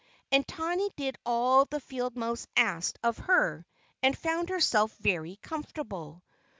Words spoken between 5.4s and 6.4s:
comfortable.